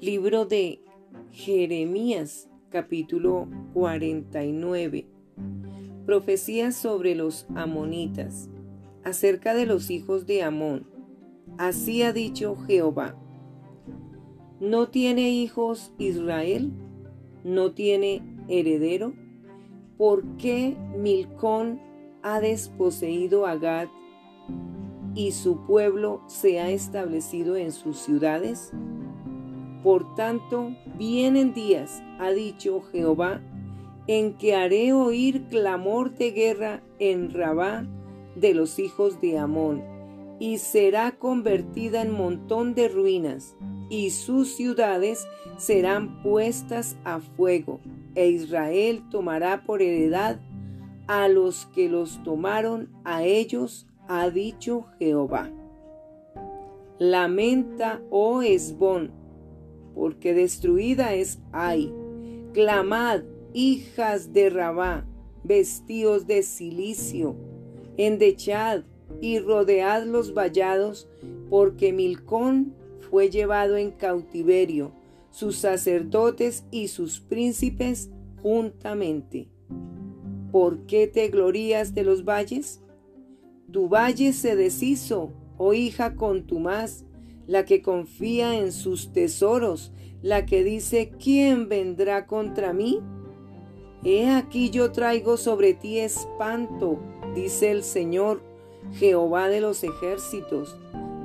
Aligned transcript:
Libro 0.00 0.44
de 0.44 0.80
Jeremías, 1.32 2.48
capítulo 2.70 3.48
49. 3.74 5.08
Profecías 6.06 6.76
sobre 6.76 7.16
los 7.16 7.48
amonitas, 7.56 8.48
acerca 9.02 9.54
de 9.54 9.66
los 9.66 9.90
hijos 9.90 10.24
de 10.24 10.44
Amón. 10.44 10.86
Así 11.58 12.02
ha 12.02 12.12
dicho 12.12 12.54
Jehová. 12.54 13.16
¿No 14.60 14.88
tiene 14.88 15.30
hijos 15.30 15.92
Israel? 15.98 16.70
¿No 17.42 17.72
tiene 17.72 18.22
heredero? 18.46 19.14
¿Por 19.96 20.36
qué 20.36 20.76
Milcón 20.96 21.80
ha 22.22 22.38
desposeído 22.38 23.46
a 23.46 23.56
Gad 23.56 23.88
y 25.16 25.32
su 25.32 25.66
pueblo 25.66 26.22
se 26.28 26.60
ha 26.60 26.70
establecido 26.70 27.56
en 27.56 27.72
sus 27.72 27.98
ciudades? 27.98 28.72
Por 29.82 30.14
tanto, 30.14 30.74
vienen 30.96 31.54
días, 31.54 32.02
ha 32.18 32.30
dicho 32.30 32.82
Jehová, 32.92 33.40
en 34.06 34.34
que 34.34 34.54
haré 34.54 34.92
oír 34.92 35.44
clamor 35.44 36.14
de 36.14 36.32
guerra 36.32 36.82
en 36.98 37.30
Rabá 37.30 37.86
de 38.34 38.54
los 38.54 38.78
hijos 38.78 39.20
de 39.20 39.38
Amón, 39.38 39.82
y 40.40 40.58
será 40.58 41.12
convertida 41.12 42.02
en 42.02 42.12
montón 42.12 42.74
de 42.74 42.88
ruinas, 42.88 43.56
y 43.90 44.10
sus 44.10 44.56
ciudades 44.56 45.26
serán 45.58 46.22
puestas 46.22 46.96
a 47.04 47.20
fuego, 47.20 47.80
e 48.14 48.28
Israel 48.28 49.02
tomará 49.10 49.64
por 49.64 49.82
heredad 49.82 50.40
a 51.06 51.28
los 51.28 51.66
que 51.66 51.88
los 51.88 52.22
tomaron 52.22 52.90
a 53.04 53.24
ellos, 53.24 53.86
ha 54.08 54.30
dicho 54.30 54.86
Jehová. 54.98 55.50
Lamenta, 56.98 58.02
oh 58.10 58.42
Esbón, 58.42 59.12
porque 59.98 60.32
destruida 60.32 61.14
es 61.14 61.40
Ay. 61.50 61.92
Clamad, 62.52 63.24
hijas 63.52 64.32
de 64.32 64.48
Rabá, 64.48 65.04
vestidos 65.42 66.28
de 66.28 66.44
silicio, 66.44 67.34
endechad 67.96 68.84
y 69.20 69.40
rodead 69.40 70.04
los 70.04 70.34
vallados, 70.34 71.08
porque 71.50 71.92
Milcón 71.92 72.76
fue 73.10 73.28
llevado 73.28 73.76
en 73.76 73.90
cautiverio, 73.90 74.92
sus 75.32 75.56
sacerdotes 75.56 76.64
y 76.70 76.86
sus 76.86 77.18
príncipes 77.18 78.08
juntamente. 78.40 79.48
¿Por 80.52 80.86
qué 80.86 81.08
te 81.08 81.26
glorías 81.28 81.92
de 81.92 82.04
los 82.04 82.24
valles? 82.24 82.80
Tu 83.72 83.88
valle 83.88 84.32
se 84.32 84.54
deshizo, 84.54 85.32
oh 85.56 85.74
hija 85.74 86.14
contumaz, 86.14 87.04
la 87.48 87.64
que 87.64 87.80
confía 87.82 88.58
en 88.58 88.72
sus 88.72 89.12
tesoros, 89.12 89.90
la 90.22 90.44
que 90.44 90.62
dice, 90.62 91.10
¿quién 91.18 91.68
vendrá 91.68 92.26
contra 92.26 92.74
mí? 92.74 93.00
He 94.04 94.30
aquí 94.30 94.68
yo 94.70 94.92
traigo 94.92 95.38
sobre 95.38 95.72
ti 95.72 95.98
espanto, 95.98 97.00
dice 97.34 97.70
el 97.70 97.82
Señor, 97.82 98.42
Jehová 98.92 99.48
de 99.48 99.62
los 99.62 99.82
ejércitos, 99.82 100.76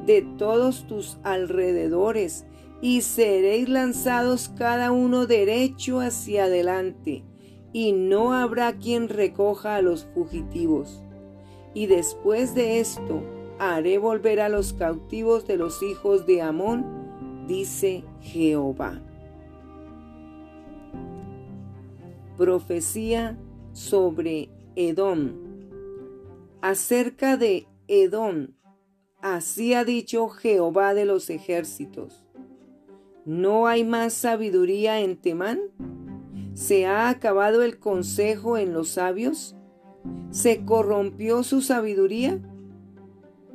de 0.06 0.22
todos 0.38 0.88
tus 0.88 1.18
alrededores, 1.24 2.46
y 2.82 3.02
seréis 3.02 3.68
lanzados 3.68 4.50
cada 4.50 4.94
uno 4.94 5.26
derecho 5.26 6.00
hacia 6.00 6.46
adelante, 6.46 7.24
y 7.74 7.92
no 7.92 8.34
habrá 8.34 8.78
quien 8.78 9.10
recoja 9.10 9.76
a 9.76 9.82
los 9.82 10.06
fugitivos. 10.14 11.04
Y 11.74 11.88
después 11.88 12.56
de 12.56 12.80
esto, 12.80 13.24
haré 13.60 13.98
volver 13.98 14.40
a 14.42 14.50
los 14.50 14.74
cautivos 14.74 15.48
de 15.48 15.58
los 15.58 15.82
hijos 15.84 16.26
de 16.26 16.42
Amón, 16.42 17.46
dice 17.48 18.04
Jehová. 18.22 19.02
Profecía 22.38 23.38
sobre 23.74 24.50
Edom. 24.76 25.34
Acerca 26.62 27.38
de 27.38 27.68
Edom, 27.88 28.50
así 29.22 29.74
ha 29.74 29.84
dicho 29.84 30.30
Jehová 30.30 30.94
de 30.94 31.06
los 31.06 31.30
ejércitos. 31.30 32.24
¿No 33.26 33.68
hay 33.68 33.84
más 33.84 34.14
sabiduría 34.14 35.00
en 35.00 35.16
Temán? 35.18 35.60
¿Se 36.54 36.86
ha 36.86 37.10
acabado 37.10 37.64
el 37.64 37.80
consejo 37.80 38.58
en 38.58 38.74
los 38.74 38.90
sabios? 38.90 39.56
¿Se 40.32 40.66
corrompió 40.66 41.44
su 41.44 41.62
sabiduría? 41.62 42.40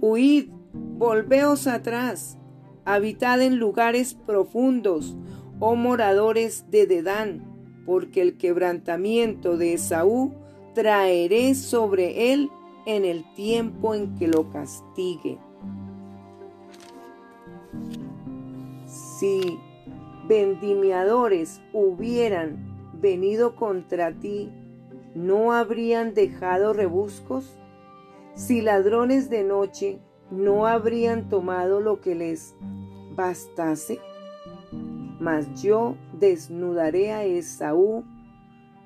Huid, 0.00 0.50
volveos 0.72 1.66
atrás, 1.66 2.38
habitad 2.84 3.42
en 3.42 3.58
lugares 3.58 4.14
profundos, 4.14 5.16
oh 5.58 5.74
moradores 5.74 6.70
de 6.70 6.86
Dedán, 6.86 7.82
porque 7.84 8.22
el 8.22 8.36
quebrantamiento 8.36 9.56
de 9.56 9.74
Esaú 9.74 10.34
traeré 10.72 11.56
sobre 11.56 12.32
él 12.32 12.48
en 12.86 13.04
el 13.04 13.24
tiempo 13.34 13.92
en 13.92 14.14
que 14.14 14.28
lo 14.28 14.50
castigue. 14.50 15.36
Si 18.86 19.58
vendimiadores 20.28 21.60
hubieran 21.72 22.92
venido 23.00 23.56
contra 23.56 24.12
ti, 24.12 24.48
¿no 25.16 25.52
habrían 25.52 26.14
dejado 26.14 26.72
rebuscos? 26.72 27.58
Si 28.38 28.60
ladrones 28.60 29.30
de 29.30 29.42
noche 29.42 29.98
no 30.30 30.68
habrían 30.68 31.28
tomado 31.28 31.80
lo 31.80 32.00
que 32.00 32.14
les 32.14 32.54
bastase, 33.16 33.98
mas 35.18 35.60
yo 35.60 35.96
desnudaré 36.12 37.10
a 37.10 37.24
Esaú, 37.24 38.04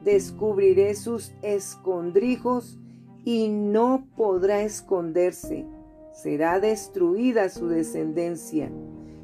descubriré 0.00 0.94
sus 0.94 1.34
escondrijos 1.42 2.80
y 3.26 3.48
no 3.48 4.08
podrá 4.16 4.62
esconderse. 4.62 5.66
Será 6.14 6.58
destruida 6.58 7.50
su 7.50 7.68
descendencia, 7.68 8.72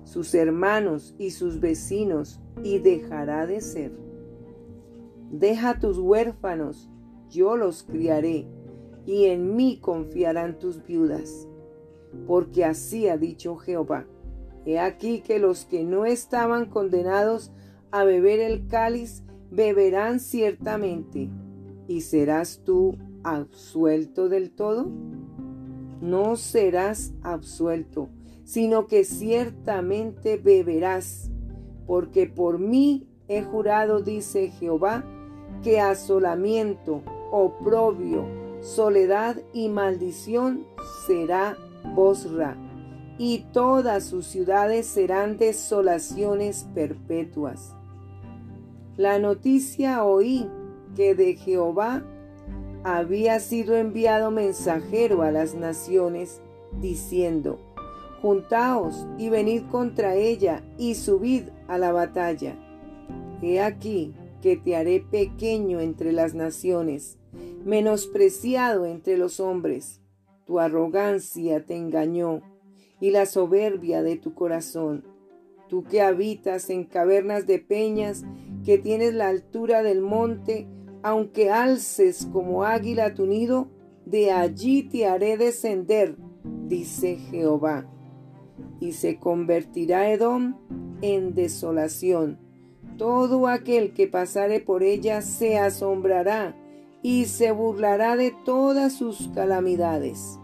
sus 0.05 0.35
hermanos 0.35 1.15
y 1.19 1.31
sus 1.31 1.59
vecinos, 1.59 2.39
y 2.63 2.81
dejará 2.81 3.47
de 3.47 3.63
ser. 3.63 3.93
Deja 5.31 5.81
tus 5.81 5.99
huérfanos, 5.99 6.91
yo 7.31 7.57
los 7.57 7.83
criaré 7.83 8.47
y 9.09 9.25
en 9.25 9.57
mí 9.57 9.79
confiarán 9.81 10.59
tus 10.59 10.85
viudas. 10.85 11.49
Porque 12.27 12.67
así 12.67 13.09
ha 13.09 13.17
dicho 13.17 13.57
Jehová. 13.57 14.05
He 14.67 14.79
aquí 14.79 15.23
que 15.23 15.39
los 15.39 15.65
que 15.65 15.83
no 15.83 16.05
estaban 16.05 16.67
condenados 16.67 17.51
a 17.91 18.05
beber 18.05 18.39
el 18.39 18.67
cáliz 18.67 19.23
beberán 19.51 20.21
ciertamente. 20.21 21.31
¿Y 21.87 22.03
serás 22.03 22.61
tú 22.67 22.99
absuelto 23.25 24.29
del 24.29 24.51
todo? 24.51 24.91
No 26.03 26.37
serás 26.37 27.15
absuelto, 27.23 28.11
sino 28.45 28.87
que 28.87 29.05
ciertamente 29.05 30.37
beberás, 30.37 31.31
porque 31.87 32.27
por 32.27 32.59
mí 32.59 33.09
he 33.27 33.41
jurado, 33.43 34.03
dice 34.03 34.49
Jehová, 34.51 35.03
que 35.63 35.81
asolamiento, 35.81 37.03
oprobio, 37.33 38.38
soledad 38.61 39.37
y 39.53 39.69
maldición 39.69 40.67
será 41.07 41.57
Bosra, 41.95 42.57
y 43.19 43.47
todas 43.53 44.05
sus 44.05 44.27
ciudades 44.27 44.87
serán 44.87 45.39
desolaciones 45.39 46.67
perpetuas. 46.75 47.75
La 48.97 49.19
noticia 49.19 50.05
oí 50.05 50.49
que 50.97 51.15
de 51.15 51.35
Jehová 51.35 52.03
había 52.85 53.41
sido 53.41 53.77
enviado 53.77 54.31
mensajero 54.31 55.23
a 55.23 55.31
las 55.31 55.55
naciones, 55.55 56.41
diciendo, 56.81 57.59
Juntaos 58.23 59.07
y 59.17 59.29
venid 59.29 59.63
contra 59.71 60.15
ella 60.15 60.63
y 60.77 60.97
subid 60.97 61.45
a 61.69 61.79
la 61.79 61.93
batalla. 61.93 62.57
He 63.41 63.61
aquí 63.61 64.15
que 64.43 64.57
te 64.57 64.75
haré 64.75 65.01
pequeño 65.01 65.81
entre 65.81 66.13
las 66.13 66.35
naciones 66.35 67.18
menospreciado 67.69 68.87
entre 68.87 69.19
los 69.19 69.41
hombres. 69.41 70.01
Tu 70.47 70.59
arrogancia 70.59 71.67
te 71.67 71.77
engañó 71.77 72.41
y 72.99 73.11
la 73.11 73.27
soberbia 73.27 74.03
de 74.03 74.17
tu 74.17 74.33
corazón. 74.33 75.05
Tú 75.69 75.85
que 75.85 76.01
habitas 76.01 76.71
en 76.71 76.85
cavernas 76.85 77.47
de 77.47 77.59
peñas, 77.59 78.25
que 78.65 78.79
tienes 78.79 79.13
la 79.13 79.29
altura 79.29 79.83
del 79.83 80.01
monte, 80.01 80.67
aunque 81.03 81.51
alces 81.51 82.27
como 82.33 82.65
águila 82.65 83.13
tu 83.13 83.27
nido, 83.27 83.69
de 84.07 84.33
allí 84.33 84.85
te 84.85 85.07
haré 85.07 85.37
descender, 85.37 86.17
dice 86.67 87.17
Jehová. 87.17 87.87
Y 88.81 88.93
se 88.93 89.19
convertirá 89.19 90.11
Edom 90.11 90.57
en 91.03 91.35
desolación. 91.35 92.39
Todo 92.97 93.47
aquel 93.47 93.93
que 93.93 94.07
pasare 94.07 94.59
por 94.59 94.83
ella 94.83 95.21
se 95.21 95.59
asombrará 95.59 96.57
y 97.03 97.27
se 97.27 97.53
burlará 97.53 98.17
de 98.17 98.35
todas 98.45 98.93
sus 98.93 99.29
calamidades, 99.35 100.39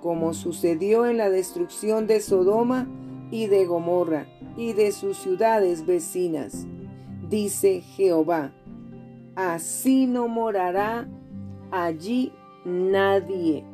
como 0.00 0.34
sucedió 0.34 1.06
en 1.06 1.16
la 1.16 1.30
destrucción 1.30 2.06
de 2.06 2.20
Sodoma 2.20 2.86
y 3.30 3.46
de 3.46 3.66
Gomorra, 3.66 4.26
y 4.56 4.74
de 4.74 4.92
sus 4.92 5.16
ciudades 5.16 5.86
vecinas, 5.86 6.66
dice 7.28 7.80
Jehová. 7.80 8.52
Así 9.34 10.06
no 10.06 10.28
morará 10.28 11.08
allí 11.70 12.32
nadie, 12.64 13.64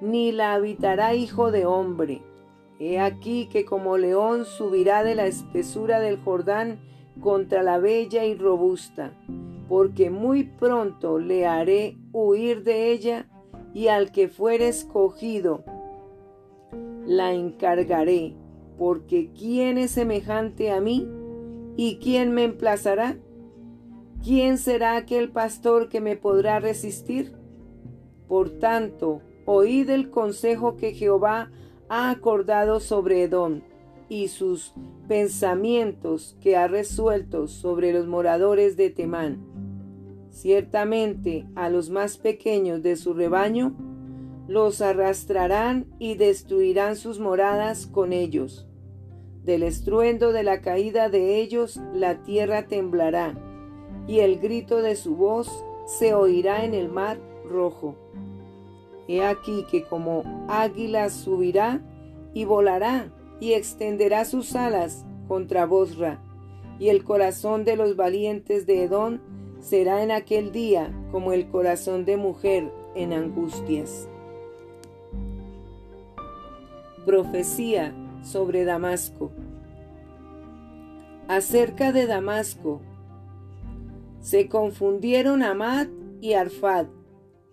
ni 0.00 0.32
la 0.32 0.54
habitará 0.54 1.14
hijo 1.14 1.50
de 1.50 1.64
hombre. 1.64 2.22
He 2.78 3.00
aquí 3.00 3.48
que 3.50 3.64
como 3.64 3.98
león 3.98 4.44
subirá 4.44 5.02
de 5.02 5.14
la 5.14 5.26
espesura 5.26 5.98
del 5.98 6.18
Jordán 6.18 6.78
contra 7.20 7.62
la 7.62 7.78
bella 7.78 8.24
y 8.24 8.36
robusta, 8.36 9.12
porque 9.68 10.10
muy 10.10 10.44
pronto 10.44 11.18
le 11.18 11.46
haré 11.46 11.98
huir 12.12 12.64
de 12.64 12.90
ella, 12.90 13.28
y 13.74 13.88
al 13.88 14.10
que 14.12 14.28
fuere 14.28 14.68
escogido, 14.68 15.62
la 17.06 17.32
encargaré, 17.32 18.34
porque 18.78 19.30
¿quién 19.32 19.78
es 19.78 19.90
semejante 19.92 20.70
a 20.70 20.80
mí? 20.80 21.06
¿Y 21.76 21.98
quién 21.98 22.32
me 22.32 22.44
emplazará? 22.44 23.18
¿Quién 24.24 24.58
será 24.58 24.96
aquel 24.96 25.30
pastor 25.30 25.88
que 25.88 26.00
me 26.00 26.16
podrá 26.16 26.58
resistir? 26.58 27.36
Por 28.26 28.50
tanto, 28.58 29.22
oíd 29.44 29.88
el 29.90 30.10
consejo 30.10 30.76
que 30.76 30.92
Jehová 30.92 31.50
ha 31.88 32.10
acordado 32.10 32.80
sobre 32.80 33.22
Edom 33.22 33.60
y 34.08 34.28
sus 34.28 34.74
pensamientos 35.06 36.36
que 36.40 36.56
ha 36.56 36.68
resuelto 36.68 37.46
sobre 37.46 37.92
los 37.92 38.06
moradores 38.06 38.76
de 38.76 38.90
Temán. 38.90 39.47
Ciertamente 40.38 41.46
a 41.56 41.68
los 41.68 41.90
más 41.90 42.16
pequeños 42.16 42.80
de 42.80 42.94
su 42.94 43.12
rebaño 43.12 43.74
los 44.46 44.80
arrastrarán 44.80 45.86
y 45.98 46.14
destruirán 46.14 46.94
sus 46.94 47.18
moradas 47.18 47.88
con 47.88 48.12
ellos. 48.12 48.68
Del 49.44 49.64
estruendo 49.64 50.30
de 50.30 50.44
la 50.44 50.60
caída 50.60 51.08
de 51.08 51.40
ellos 51.40 51.80
la 51.92 52.22
tierra 52.22 52.68
temblará, 52.68 53.34
y 54.06 54.20
el 54.20 54.38
grito 54.38 54.80
de 54.80 54.94
su 54.94 55.16
voz 55.16 55.64
se 55.86 56.14
oirá 56.14 56.64
en 56.64 56.72
el 56.72 56.88
mar 56.88 57.18
rojo. 57.44 57.96
He 59.08 59.24
aquí 59.24 59.66
que 59.68 59.86
como 59.86 60.22
águila 60.46 61.10
subirá 61.10 61.82
y 62.32 62.44
volará 62.44 63.12
y 63.40 63.54
extenderá 63.54 64.24
sus 64.24 64.54
alas 64.54 65.04
contra 65.26 65.66
Bosra, 65.66 66.22
y 66.78 66.90
el 66.90 67.02
corazón 67.02 67.64
de 67.64 67.74
los 67.74 67.96
valientes 67.96 68.66
de 68.66 68.84
Edom 68.84 69.18
será 69.60 70.02
en 70.02 70.10
aquel 70.10 70.52
día 70.52 70.92
como 71.10 71.32
el 71.32 71.48
corazón 71.48 72.04
de 72.04 72.16
mujer 72.16 72.70
en 72.94 73.12
angustias. 73.12 74.08
Profecía 77.04 77.94
sobre 78.22 78.64
Damasco. 78.64 79.30
Acerca 81.28 81.92
de 81.92 82.06
Damasco, 82.06 82.80
se 84.20 84.48
confundieron 84.48 85.42
Amad 85.42 85.88
y 86.20 86.32
Arfad, 86.32 86.86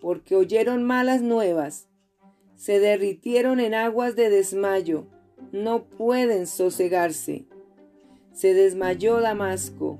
porque 0.02 0.36
oyeron 0.36 0.84
malas 0.84 1.22
nuevas, 1.22 1.88
se 2.56 2.80
derritieron 2.80 3.60
en 3.60 3.74
aguas 3.74 4.16
de 4.16 4.30
desmayo, 4.30 5.06
no 5.52 5.84
pueden 5.84 6.48
sosegarse. 6.48 7.46
Se 8.34 8.54
desmayó 8.54 9.22
Damasco, 9.22 10.00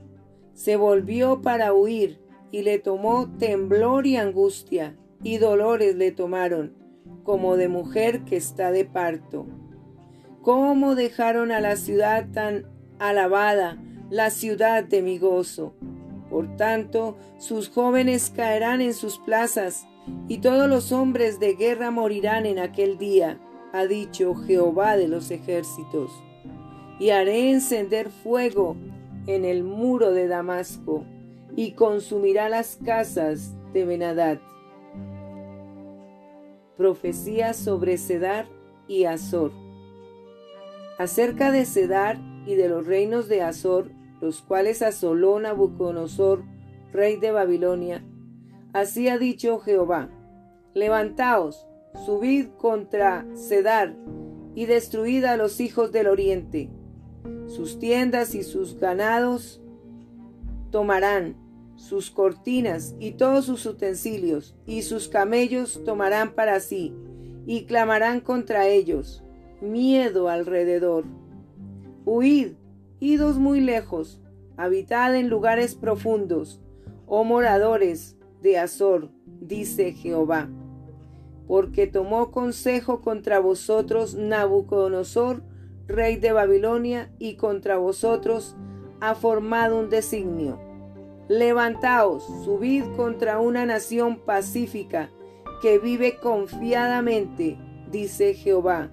se 0.56 0.78
volvió 0.78 1.44
para 1.44 1.74
huir, 1.74 2.19
y 2.52 2.63
le 2.63 2.80
tomó 2.80 3.30
temblor 3.38 4.07
y 4.07 4.18
angustia, 4.18 4.96
y 5.22 5.38
dolores 5.38 5.96
le 5.96 6.12
tomaron 6.12 6.74
como 7.24 7.57
de 7.57 7.68
mujer 7.68 8.24
que 8.24 8.38
está 8.38 8.72
de 8.72 8.86
parto. 8.86 9.46
¿Cómo 10.42 10.96
dejaron 10.96 11.52
a 11.52 11.60
la 11.60 11.75
ciudad 11.75 12.28
tan 12.31 12.66
alabada, 13.00 13.81
la 14.10 14.30
ciudad 14.30 14.84
de 14.84 15.02
mi 15.02 15.18
gozo? 15.18 15.74
Por 16.30 16.56
tanto, 16.56 17.18
sus 17.38 17.69
jóvenes 17.69 18.31
caerán 18.34 18.80
en 18.80 18.94
sus 18.94 19.18
plazas, 19.19 19.88
y 20.28 20.38
todos 20.38 20.69
los 20.69 20.92
hombres 20.92 21.40
de 21.40 21.56
guerra 21.56 21.92
morirán 21.92 22.46
en 22.46 22.60
aquel 22.60 22.98
día, 22.98 23.40
ha 23.74 23.86
dicho 23.86 24.36
Jehová 24.36 24.96
de 24.98 25.07
los 25.07 25.31
ejércitos. 25.31 26.12
Y 27.00 27.10
haré 27.10 27.52
encender 27.52 28.10
fuego 28.10 28.78
en 29.27 29.45
el 29.45 29.63
muro 29.63 30.12
de 30.12 30.27
Damasco, 30.27 31.06
y 31.56 31.72
consumirá 31.72 32.50
las 32.50 32.77
casas 32.83 33.56
de 33.74 33.86
Benadad 33.86 34.39
profecía 36.75 37.54
sobre 37.54 37.98
Cedar 37.98 38.48
y 38.88 39.06
Azor. 39.06 39.51
Acerca 40.98 41.51
de 41.51 41.66
Cedar 41.66 42.18
y 42.45 42.56
de 42.56 42.69
los 42.69 42.86
reinos 42.86 43.27
de 43.27 43.42
Azor, 43.42 43.92
los 44.22 44.42
cuales 44.42 44.81
asoló 44.81 45.39
Nabucodonosor, 45.39 46.44
rey 46.92 47.18
de 47.18 47.31
Babilonia, 47.31 48.04
así 48.74 49.10
ha 49.10 49.18
dicho 49.18 49.60
Jehová, 49.60 50.10
levantaos, 50.74 51.66
subid 52.06 52.48
contra 52.57 53.25
Cedar 53.36 53.95
y 54.54 54.66
destruid 54.66 55.25
a 55.25 55.38
los 55.38 55.60
hijos 55.60 55.92
del 55.92 56.07
oriente. 56.07 56.69
Sus 57.47 57.80
tiendas 57.80 58.36
y 58.36 58.44
sus 58.44 58.80
ganados 58.80 59.62
tomarán, 60.71 61.36
sus 61.75 62.09
cortinas 62.09 62.95
y 63.00 63.12
todos 63.12 63.45
sus 63.45 63.65
utensilios, 63.65 64.56
y 64.65 64.81
sus 64.81 65.07
camellos 65.07 65.83
tomarán 65.83 66.33
para 66.33 66.59
sí, 66.59 66.94
y 67.45 67.65
clamarán 67.65 68.21
contra 68.21 68.68
ellos. 68.68 69.24
Miedo 69.62 70.30
alrededor. 70.30 71.06
Huid, 72.06 72.53
idos 73.00 73.38
muy 73.38 73.62
lejos, 73.62 74.21
habitad 74.57 75.15
en 75.15 75.30
lugares 75.30 75.75
profundos, 75.75 76.62
oh 77.07 77.24
moradores 77.24 78.18
de 78.42 78.57
Azor, 78.57 79.09
dice 79.42 79.94
Jehová. 79.94 80.50
Porque 81.47 81.88
tomó 81.88 82.31
consejo 82.31 83.01
contra 83.01 83.39
vosotros 83.39 84.15
Nabucodonosor, 84.15 85.44
rey 85.87 86.17
de 86.17 86.31
Babilonia, 86.31 87.11
y 87.19 87.35
contra 87.35 87.77
vosotros 87.77 88.55
ha 89.01 89.15
formado 89.15 89.77
un 89.77 89.89
designio 89.89 90.59
Levantaos, 91.27 92.23
subid 92.43 92.83
contra 92.95 93.39
una 93.39 93.65
nación 93.65 94.19
pacífica 94.19 95.09
que 95.59 95.79
vive 95.79 96.17
confiadamente, 96.17 97.57
dice 97.89 98.35
Jehová, 98.35 98.91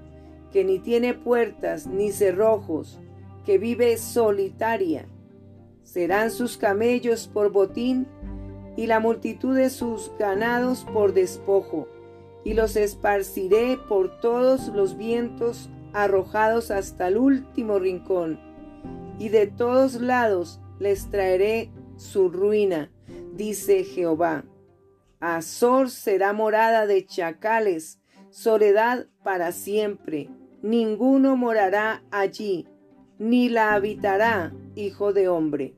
que 0.50 0.64
ni 0.64 0.78
tiene 0.78 1.12
puertas 1.12 1.86
ni 1.86 2.10
cerrojos, 2.10 2.98
que 3.44 3.58
vive 3.58 3.98
solitaria. 3.98 5.06
Serán 5.82 6.30
sus 6.30 6.56
camellos 6.56 7.28
por 7.28 7.52
botín 7.52 8.06
y 8.78 8.86
la 8.86 8.98
multitud 8.98 9.54
de 9.54 9.68
sus 9.68 10.10
ganados 10.18 10.86
por 10.90 11.12
despojo, 11.12 11.86
y 12.44 12.54
los 12.54 12.76
esparciré 12.76 13.78
por 13.90 14.20
todos 14.20 14.68
los 14.68 14.96
vientos 14.96 15.68
arrojados 15.92 16.70
hasta 16.70 17.08
el 17.08 17.18
último 17.18 17.78
rincón, 17.78 18.40
y 19.18 19.28
de 19.28 19.46
todos 19.46 20.00
lados 20.00 20.60
les 20.78 21.10
traeré 21.10 21.70
su 21.96 22.28
ruina, 22.28 22.90
dice 23.34 23.84
Jehová. 23.84 24.44
Azor 25.20 25.90
será 25.90 26.32
morada 26.32 26.86
de 26.86 27.06
chacales, 27.06 28.00
soledad 28.30 29.06
para 29.22 29.52
siempre. 29.52 30.28
Ninguno 30.62 31.36
morará 31.36 32.02
allí, 32.10 32.66
ni 33.18 33.48
la 33.48 33.74
habitará, 33.74 34.52
hijo 34.74 35.12
de 35.12 35.28
hombre. 35.28 35.76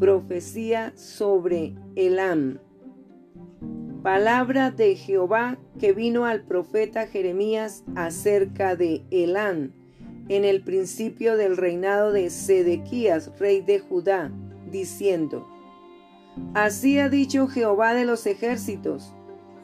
Profecía 0.00 0.92
sobre 0.96 1.74
Elam. 1.96 2.58
Palabra 4.04 4.70
de 4.70 4.96
Jehová 4.96 5.56
que 5.80 5.94
vino 5.94 6.26
al 6.26 6.42
profeta 6.42 7.06
Jeremías 7.06 7.84
acerca 7.96 8.76
de 8.76 9.02
Elam 9.10 9.72
en 10.28 10.44
el 10.44 10.62
principio 10.62 11.38
del 11.38 11.56
reinado 11.56 12.12
de 12.12 12.28
Sedequías, 12.28 13.32
rey 13.38 13.62
de 13.62 13.78
Judá, 13.78 14.30
diciendo, 14.70 15.48
Así 16.52 16.98
ha 16.98 17.08
dicho 17.08 17.48
Jehová 17.48 17.94
de 17.94 18.04
los 18.04 18.26
ejércitos, 18.26 19.14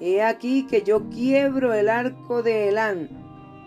He 0.01 0.23
aquí 0.23 0.67
que 0.67 0.81
yo 0.81 1.11
quiebro 1.11 1.75
el 1.75 1.91
arco 1.91 2.43
de 2.43 2.71
Elán, 2.71 3.11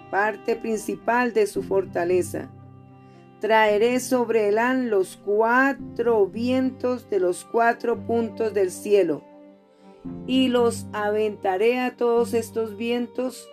parte 0.09 0.55
principal 0.55 1.33
de 1.33 1.45
su 1.45 1.61
fortaleza. 1.61 2.49
Traeré 3.41 3.99
sobre 3.99 4.47
Elán 4.49 4.89
los 4.89 5.17
cuatro 5.17 6.25
vientos 6.25 7.11
de 7.11 7.19
los 7.19 7.45
cuatro 7.45 8.07
puntos 8.07 8.55
del 8.55 8.71
cielo, 8.71 9.23
y 10.27 10.47
los 10.47 10.87
aventaré 10.93 11.79
a 11.79 11.95
todos 11.95 12.33
estos 12.33 12.77
vientos 12.77 13.47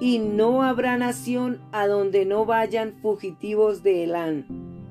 y 0.00 0.18
no 0.18 0.62
habrá 0.62 0.96
nación 0.96 1.60
a 1.72 1.86
donde 1.86 2.24
no 2.24 2.46
vayan 2.46 2.94
fugitivos 3.02 3.82
de 3.82 4.04
Elán, 4.04 4.46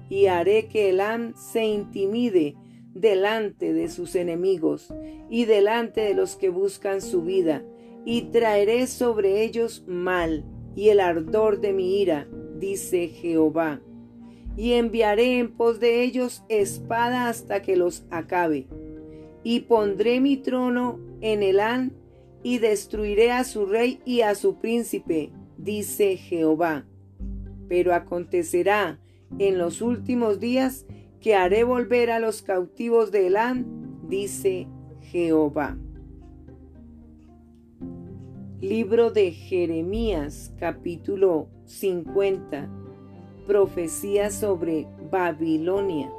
y 0.10 0.26
haré 0.26 0.68
que 0.68 0.90
Elán 0.90 1.34
se 1.38 1.66
intimide 1.66 2.56
delante 2.94 3.74
de 3.74 3.90
sus 3.90 4.16
enemigos 4.16 4.94
y 5.30 5.46
delante 5.46 6.02
de 6.02 6.14
los 6.14 6.36
que 6.36 6.50
buscan 6.50 7.02
su 7.02 7.24
vida, 7.24 7.64
y 8.06 8.24
traeré 8.24 8.88
sobre 8.88 9.44
ellos 9.44 9.84
mal 9.88 10.46
y 10.76 10.90
el 10.90 11.00
ardor 11.00 11.60
de 11.60 11.74
mi 11.74 12.02
ira, 12.02 12.28
dice 12.60 13.08
Jehová, 13.08 13.82
y 14.56 14.74
enviaré 14.74 15.40
en 15.40 15.56
pos 15.56 15.80
de 15.80 16.04
ellos 16.04 16.44
espada 16.50 17.30
hasta 17.30 17.62
que 17.62 17.76
los 17.76 18.06
acabe, 18.10 18.68
y 19.50 19.62
pondré 19.62 20.20
mi 20.20 20.36
trono 20.36 21.00
en 21.22 21.42
Elán, 21.42 21.94
y 22.44 22.58
destruiré 22.58 23.32
a 23.32 23.46
su 23.46 23.66
rey 23.66 24.02
y 24.04 24.20
a 24.20 24.36
su 24.36 24.58
príncipe, 24.58 25.32
dice 25.58 26.18
Jehová. 26.18 26.86
Pero 27.70 27.94
acontecerá 27.94 29.00
en 29.40 29.58
los 29.58 29.82
últimos 29.82 30.42
días 30.42 30.86
que 31.22 31.34
haré 31.34 31.64
volver 31.64 32.12
a 32.12 32.20
los 32.20 32.42
cautivos 32.42 33.10
de 33.14 33.28
Elán, 33.28 33.66
dice 34.10 34.68
Jehová. 35.00 35.78
Libro 38.60 39.12
de 39.12 39.32
Jeremías 39.32 40.54
capítulo 40.60 41.48
50 41.64 42.70
Profecía 43.46 44.30
sobre 44.30 44.88
Babilonia 45.10 46.12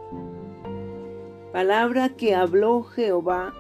Palabra 1.53 2.11
que 2.11 2.35
habló 2.35 2.83
Jehová 2.83 3.55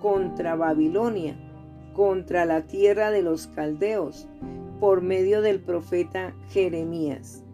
contra 0.00 0.56
Babilonia, 0.56 1.36
contra 1.94 2.44
la 2.44 2.62
tierra 2.62 3.10
de 3.10 3.22
los 3.22 3.48
caldeos, 3.48 4.26
por 4.80 5.02
medio 5.02 5.42
del 5.42 5.60
profeta 5.60 6.34
Jeremías. 6.50 7.44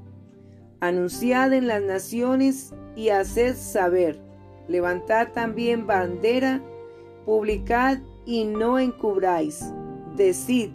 Anunciad 0.80 1.52
en 1.52 1.66
las 1.66 1.82
naciones 1.82 2.74
y 2.94 3.08
haced 3.08 3.56
saber, 3.56 4.18
levantad 4.68 5.28
también 5.32 5.86
bandera, 5.86 6.60
publicad 7.24 7.98
y 8.26 8.44
no 8.44 8.78
encubráis 8.78 9.72
Decid, 10.16 10.70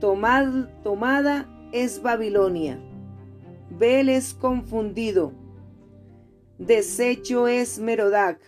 tomad, 0.00 0.68
tomada 0.82 1.46
es 1.72 2.00
Babilonia. 2.00 2.78
Bel 3.78 4.08
es 4.08 4.32
confundido. 4.32 5.32
Deshecho 6.66 7.46
es 7.46 7.78
Merodac. 7.78 8.40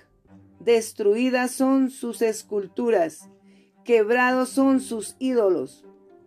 Destruidas 0.58 1.50
son 1.50 1.90
sus 1.90 2.22
esculturas. 2.22 3.28
Quebrados 3.84 4.48
son 4.48 4.80
sus 4.80 5.16
ídolos. 5.18 5.84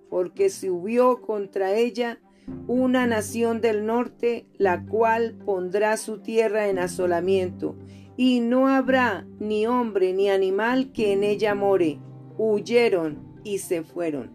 Porque 0.08 0.52
subió 0.52 1.20
contra 1.20 1.74
ella 1.74 2.20
una 2.68 3.08
nación 3.08 3.60
del 3.60 3.88
norte, 3.88 4.46
la 4.60 4.86
cual 4.86 5.40
pondrá 5.44 5.98
su 5.98 6.20
tierra 6.20 6.68
en 6.68 6.78
asolamiento, 6.78 7.76
y 8.16 8.40
no 8.40 8.68
habrá 8.68 9.26
ni 9.40 9.66
hombre 9.66 10.14
ni 10.14 10.30
animal 10.30 10.92
que 10.92 11.12
en 11.12 11.24
ella 11.24 11.56
more. 11.56 12.00
Huyeron 12.38 13.42
y 13.44 13.58
se 13.58 13.82
fueron. 13.82 14.30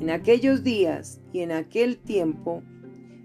En 0.00 0.10
aquellos 0.10 0.64
días 0.64 1.20
y 1.32 1.40
en 1.40 1.52
aquel 1.52 1.98
tiempo, 1.98 2.64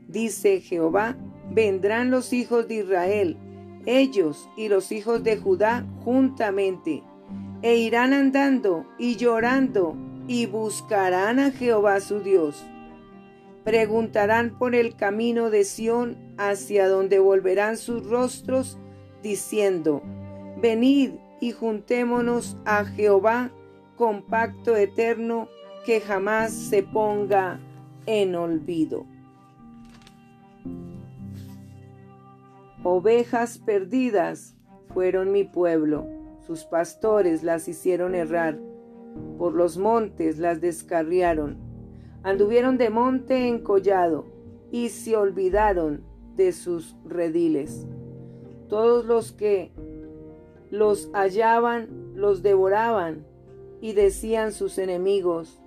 dice 0.07 0.61
Jehová, 0.61 1.17
vendrán 1.51 2.12
los 2.12 2.33
hijos 2.33 2.67
de 2.67 2.75
Israel, 2.75 3.38
ellos 3.85 4.50
y 4.55 4.69
los 4.69 4.91
hijos 4.91 5.23
de 5.23 5.38
Judá 5.38 5.85
juntamente, 6.03 7.03
e 7.62 7.77
irán 7.77 8.13
andando 8.13 8.85
y 8.97 9.15
llorando 9.15 9.95
y 10.27 10.45
buscarán 10.45 11.39
a 11.39 11.51
Jehová 11.51 12.00
su 12.00 12.19
Dios. 12.19 12.63
Preguntarán 13.63 14.57
por 14.57 14.75
el 14.75 14.95
camino 14.95 15.50
de 15.50 15.63
Sión 15.63 16.17
hacia 16.38 16.88
donde 16.88 17.19
volverán 17.19 17.77
sus 17.77 18.05
rostros, 18.05 18.77
diciendo, 19.21 20.01
Venid 20.62 21.12
y 21.39 21.51
juntémonos 21.51 22.57
a 22.65 22.85
Jehová 22.85 23.51
compacto 23.95 24.75
eterno 24.75 25.47
que 25.85 26.01
jamás 26.01 26.51
se 26.51 26.83
ponga 26.83 27.59
en 28.05 28.35
olvido. 28.35 29.05
Ovejas 32.85 33.59
perdidas 33.59 34.57
fueron 34.93 35.31
mi 35.31 35.45
pueblo, 35.45 36.05
sus 36.45 36.65
pastores 36.65 37.41
las 37.41 37.69
hicieron 37.69 38.13
errar, 38.13 38.59
por 39.37 39.53
los 39.53 39.77
montes 39.77 40.37
las 40.37 40.59
descarriaron, 40.59 41.57
anduvieron 42.23 42.77
de 42.77 42.89
monte 42.89 43.47
en 43.47 43.59
collado 43.59 44.25
y 44.69 44.89
se 44.89 45.15
olvidaron 45.15 46.03
de 46.35 46.51
sus 46.51 46.97
rediles. 47.05 47.87
Todos 48.67 49.05
los 49.05 49.31
que 49.31 49.71
los 50.69 51.09
hallaban 51.13 51.87
los 52.15 52.43
devoraban 52.43 53.25
y 53.79 53.93
decían 53.93 54.51
sus 54.51 54.77
enemigos, 54.77 55.61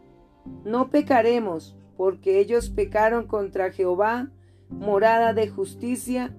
no 0.64 0.90
pecaremos, 0.90 1.78
porque 1.96 2.40
ellos 2.40 2.68
pecaron 2.68 3.26
contra 3.26 3.72
Jehová, 3.72 4.30
morada 4.68 5.32
de 5.32 5.48
justicia, 5.48 6.36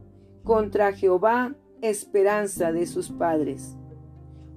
contra 0.48 0.94
Jehová, 0.94 1.56
esperanza 1.82 2.72
de 2.72 2.88
sus 2.88 3.10
padres. 3.10 3.75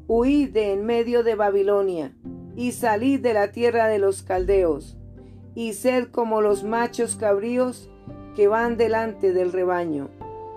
Huid 0.07 0.51
de 0.51 0.73
en 0.73 0.87
medio 0.87 1.25
de 1.25 1.35
Babilonia, 1.35 2.15
y 2.55 2.71
salid 2.71 3.19
de 3.19 3.35
la 3.35 3.51
tierra 3.51 3.89
de 3.89 3.99
los 3.99 4.23
caldeos, 4.23 4.97
y 5.57 5.73
sed 5.73 6.07
como 6.13 6.43
los 6.43 6.63
machos 6.63 7.17
cabríos 7.17 7.91
que 8.37 8.47
van 8.47 8.77
delante 8.77 9.33
del 9.33 9.51
rebaño, 9.51 10.11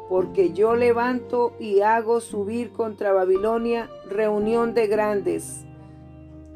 porque 0.08 0.54
yo 0.54 0.76
levanto 0.76 1.56
y 1.60 1.82
hago 1.82 2.22
subir 2.22 2.72
contra 2.72 3.12
Babilonia 3.12 3.90
reunión 4.08 4.76
de 4.76 4.86
grandes, 4.86 5.66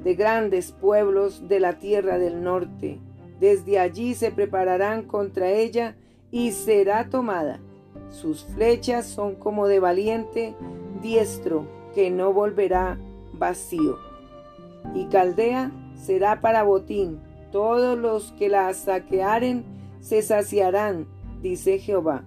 de 0.03 0.13
grandes 0.13 0.71
pueblos 0.71 1.47
de 1.47 1.59
la 1.59 1.79
tierra 1.79 2.19
del 2.19 2.43
norte. 2.43 2.99
Desde 3.39 3.79
allí 3.79 4.13
se 4.13 4.29
prepararán 4.29 5.01
contra 5.01 5.49
ella 5.49 5.95
y 6.29 6.51
será 6.51 7.09
tomada. 7.09 7.59
Sus 8.09 8.45
flechas 8.45 9.05
son 9.05 9.35
como 9.35 9.67
de 9.67 9.79
valiente 9.79 10.55
diestro 11.01 11.67
que 11.93 12.09
no 12.09 12.33
volverá 12.33 12.99
vacío. 13.33 13.97
Y 14.93 15.05
Caldea 15.07 15.71
será 15.95 16.41
para 16.41 16.63
botín. 16.63 17.19
Todos 17.51 17.97
los 17.97 18.31
que 18.33 18.49
la 18.49 18.73
saquearen 18.73 19.65
se 19.99 20.21
saciarán, 20.21 21.07
dice 21.41 21.79
Jehová. 21.79 22.25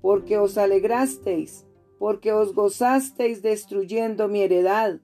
Porque 0.00 0.38
os 0.38 0.58
alegrasteis, 0.58 1.66
porque 1.98 2.32
os 2.32 2.54
gozasteis 2.54 3.42
destruyendo 3.42 4.28
mi 4.28 4.42
heredad 4.42 5.00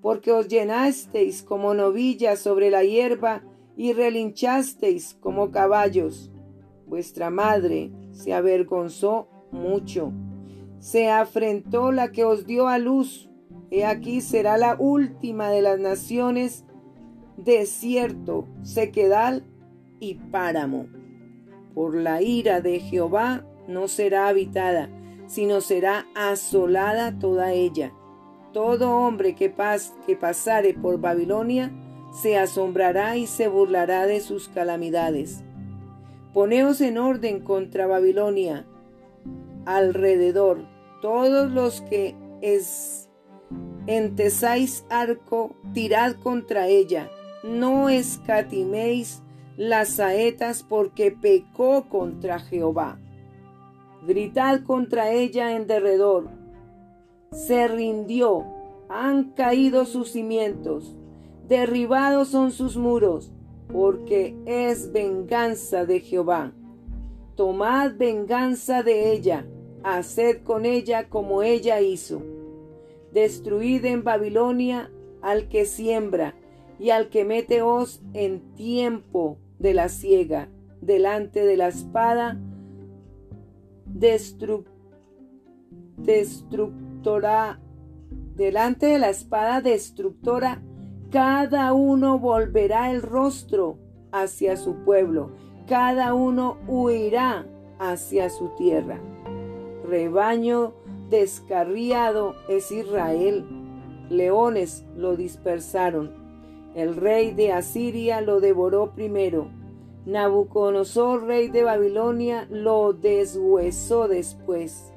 porque 0.00 0.32
os 0.32 0.48
llenasteis 0.48 1.42
como 1.42 1.74
novillas 1.74 2.40
sobre 2.40 2.70
la 2.70 2.84
hierba 2.84 3.42
y 3.76 3.92
relinchasteis 3.92 5.16
como 5.20 5.50
caballos. 5.50 6.30
Vuestra 6.86 7.30
madre 7.30 7.90
se 8.18 8.34
avergonzó 8.34 9.28
mucho. 9.52 10.12
Se 10.80 11.10
afrentó 11.10 11.92
la 11.92 12.10
que 12.10 12.24
os 12.24 12.46
dio 12.46 12.68
a 12.68 12.78
luz. 12.78 13.30
He 13.70 13.84
aquí 13.84 14.20
será 14.20 14.58
la 14.58 14.76
última 14.78 15.50
de 15.50 15.62
las 15.62 15.78
naciones, 15.78 16.64
desierto, 17.36 18.46
sequedal 18.62 19.44
y 20.00 20.14
páramo. 20.14 20.86
Por 21.74 21.94
la 21.94 22.22
ira 22.22 22.60
de 22.60 22.80
Jehová 22.80 23.46
no 23.68 23.88
será 23.88 24.28
habitada, 24.28 24.90
sino 25.26 25.60
será 25.60 26.06
asolada 26.14 27.18
toda 27.18 27.52
ella 27.52 27.92
todo 28.52 28.90
hombre 28.90 29.34
que, 29.34 29.54
que 30.06 30.16
pasare 30.16 30.74
por 30.74 31.00
Babilonia 31.00 31.70
se 32.10 32.38
asombrará 32.38 33.16
y 33.16 33.26
se 33.26 33.48
burlará 33.48 34.06
de 34.06 34.20
sus 34.20 34.48
calamidades. 34.48 35.44
Poneos 36.32 36.80
en 36.80 36.98
orden 36.98 37.40
contra 37.40 37.86
Babilonia, 37.86 38.66
alrededor, 39.64 40.66
todos 41.00 41.50
los 41.50 41.80
que 41.82 42.16
es, 42.42 43.08
entesáis 43.86 44.84
arco, 44.90 45.56
tirad 45.72 46.16
contra 46.16 46.66
ella, 46.66 47.10
no 47.42 47.88
escatiméis 47.88 49.22
las 49.56 49.88
saetas 49.88 50.62
porque 50.62 51.10
pecó 51.10 51.88
contra 51.88 52.38
Jehová. 52.38 52.98
Gritad 54.06 54.62
contra 54.64 55.10
ella 55.10 55.56
en 55.56 55.66
derredor, 55.66 56.28
se 57.32 57.68
rindió, 57.68 58.44
han 58.88 59.32
caído 59.32 59.84
sus 59.84 60.12
cimientos, 60.12 60.94
derribados 61.46 62.28
son 62.28 62.52
sus 62.52 62.76
muros, 62.76 63.32
porque 63.72 64.36
es 64.46 64.92
venganza 64.92 65.84
de 65.84 66.00
Jehová. 66.00 66.52
Tomad 67.36 67.96
venganza 67.96 68.82
de 68.82 69.12
ella, 69.12 69.46
haced 69.82 70.42
con 70.42 70.66
ella 70.66 71.08
como 71.08 71.42
ella 71.42 71.80
hizo. 71.80 72.22
Destruid 73.12 73.84
en 73.84 74.04
Babilonia 74.04 74.90
al 75.22 75.48
que 75.48 75.64
siembra 75.64 76.34
y 76.78 76.90
al 76.90 77.08
que 77.08 77.24
mete 77.24 77.62
hoz 77.62 78.02
en 78.12 78.54
tiempo 78.54 79.38
de 79.58 79.74
la 79.74 79.88
siega, 79.88 80.48
delante 80.80 81.44
de 81.44 81.56
la 81.56 81.68
espada 81.68 82.40
destructora 85.96 87.58
delante 88.38 88.86
de 88.86 88.98
la 89.00 89.10
espada 89.10 89.60
destructora, 89.60 90.62
cada 91.10 91.72
uno 91.72 92.18
volverá 92.18 92.90
el 92.90 93.00
rostro 93.00 93.78
hacia 94.12 94.58
su 94.58 94.84
pueblo, 94.84 95.30
cada 95.66 96.12
uno 96.12 96.58
huirá 96.66 97.46
hacia 97.78 98.28
su 98.28 98.50
tierra. 98.56 99.00
Rebaño 99.86 100.74
descarriado 101.08 102.34
es 102.48 102.70
Israel, 102.72 103.46
leones 104.10 104.84
lo 104.96 105.16
dispersaron. 105.16 106.12
El 106.74 106.94
rey 106.96 107.32
de 107.32 107.52
Asiria 107.52 108.20
lo 108.20 108.40
devoró 108.40 108.92
primero. 108.94 109.48
Nabucodonosor, 110.04 111.24
rey 111.24 111.48
de 111.48 111.64
Babilonia, 111.64 112.46
lo 112.50 112.92
deshuesó 112.92 114.08
después. 114.08 114.92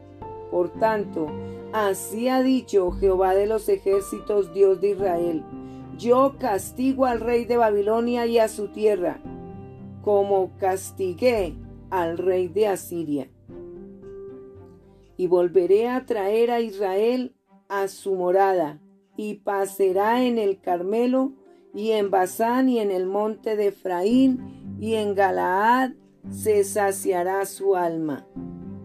Por 0.51 0.69
tanto, 0.73 1.27
así 1.71 2.27
ha 2.27 2.43
dicho 2.43 2.91
Jehová 2.91 3.33
de 3.33 3.47
los 3.47 3.69
ejércitos, 3.69 4.53
Dios 4.53 4.81
de 4.81 4.89
Israel. 4.89 5.43
Yo 5.97 6.35
castigo 6.39 7.05
al 7.05 7.19
rey 7.19 7.45
de 7.45 7.57
Babilonia 7.57 8.25
y 8.25 8.39
a 8.39 8.47
su 8.47 8.69
tierra, 8.69 9.21
como 10.01 10.57
castigué 10.57 11.55
al 11.89 12.17
rey 12.17 12.47
de 12.47 12.67
Asiria. 12.67 13.29
Y 15.17 15.27
volveré 15.27 15.89
a 15.89 16.05
traer 16.05 16.49
a 16.49 16.61
Israel 16.61 17.35
a 17.67 17.87
su 17.87 18.15
morada, 18.15 18.81
y 19.15 19.35
pasará 19.35 20.23
en 20.23 20.37
el 20.37 20.59
Carmelo, 20.59 21.33
y 21.73 21.91
en 21.91 22.09
Basán, 22.09 22.69
y 22.69 22.79
en 22.79 22.91
el 22.91 23.05
monte 23.05 23.55
de 23.55 23.67
Efraín, 23.67 24.77
y 24.79 24.95
en 24.95 25.13
Galaad 25.13 25.91
se 26.29 26.63
saciará 26.63 27.45
su 27.45 27.75
alma. 27.75 28.27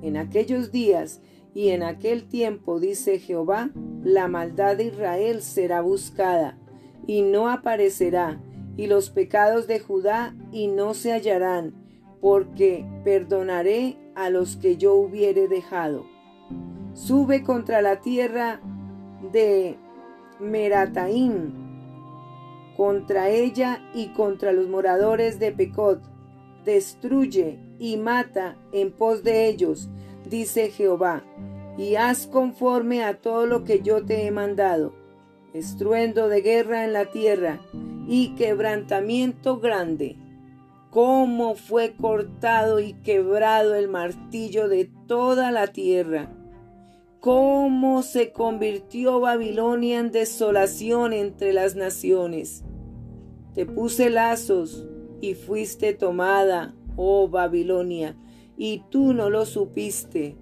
En 0.02 0.16
aquellos 0.16 0.70
días 0.70 1.20
y 1.54 1.70
en 1.70 1.82
aquel 1.82 2.28
tiempo, 2.28 2.78
dice 2.80 3.18
Jehová, 3.18 3.70
la 4.04 4.28
maldad 4.28 4.76
de 4.76 4.84
Israel 4.84 5.42
será 5.42 5.80
buscada, 5.80 6.58
y 7.06 7.22
no 7.22 7.48
aparecerá, 7.48 8.40
y 8.76 8.86
los 8.86 9.10
pecados 9.10 9.66
de 9.66 9.80
Judá, 9.80 10.34
y 10.52 10.66
no 10.66 10.94
se 10.94 11.12
hallarán, 11.12 11.74
porque 12.20 12.86
perdonaré 13.04 13.96
a 14.14 14.30
los 14.30 14.56
que 14.56 14.76
yo 14.76 14.94
hubiere 14.94 15.48
dejado. 15.48 16.06
Sube 16.94 17.42
contra 17.42 17.82
la 17.82 18.00
tierra 18.00 18.60
de 19.32 19.76
Merataim, 20.40 21.52
contra 22.76 23.30
ella 23.30 23.82
y 23.94 24.08
contra 24.08 24.52
los 24.52 24.68
moradores 24.68 25.38
de 25.38 25.52
Pecot. 25.52 26.02
Destruye 26.64 27.60
y 27.78 27.96
mata 27.96 28.56
en 28.72 28.92
pos 28.92 29.22
de 29.22 29.46
ellos, 29.46 29.88
dice 30.28 30.70
Jehová, 30.70 31.22
y 31.78 31.94
haz 31.96 32.26
conforme 32.26 33.04
a 33.04 33.20
todo 33.20 33.46
lo 33.46 33.64
que 33.64 33.82
yo 33.82 34.04
te 34.04 34.26
he 34.26 34.30
mandado. 34.30 35.05
Estruendo 35.56 36.28
de 36.28 36.42
guerra 36.42 36.84
en 36.84 36.92
la 36.92 37.06
tierra 37.06 37.60
y 38.06 38.34
quebrantamiento 38.34 39.58
grande. 39.58 40.16
Cómo 40.90 41.54
fue 41.54 41.94
cortado 41.94 42.80
y 42.80 42.94
quebrado 42.94 43.74
el 43.74 43.88
martillo 43.88 44.68
de 44.68 44.90
toda 45.06 45.50
la 45.50 45.68
tierra 45.68 46.30
cómo 47.26 48.04
se 48.04 48.30
convirtió 48.30 49.18
Babilonia 49.18 49.98
en 49.98 50.12
desolación 50.12 51.12
entre 51.12 51.52
las 51.52 51.74
naciones. 51.74 52.62
Te 53.52 53.66
puse 53.66 54.10
lazos 54.10 54.86
y 55.20 55.34
fuiste 55.34 55.92
tomada, 55.92 56.76
oh 56.96 57.28
Babilonia, 57.28 58.16
y 58.56 58.84
tú 58.90 59.12
no 59.12 59.28
lo 59.28 59.44
supiste. 59.44 60.36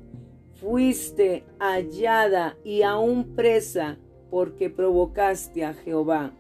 Fuiste 0.60 1.46
hallada 1.58 2.58
y 2.64 2.82
aún 2.82 3.34
presa 3.34 3.98
porque 4.34 4.68
provocaste 4.68 5.64
a 5.64 5.74
Jehová. 5.74 6.32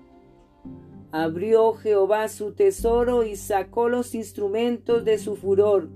Abrió 1.12 1.74
Jehová 1.74 2.26
su 2.26 2.50
tesoro 2.50 3.22
y 3.22 3.36
sacó 3.36 3.88
los 3.88 4.16
instrumentos 4.16 5.04
de 5.04 5.16
su 5.16 5.36
furor, 5.36 5.88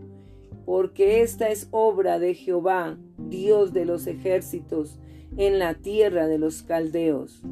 porque 0.65 1.23
esta 1.23 1.49
es 1.49 1.67
obra 1.73 2.21
de 2.21 2.35
Jehová, 2.35 2.97
Dios 3.19 3.73
de 3.73 3.85
los 3.85 4.07
ejércitos, 4.07 5.01
en 5.37 5.59
la 5.59 5.75
tierra 5.75 6.29
de 6.29 6.39
los 6.39 6.63
caldeos. 6.63 7.43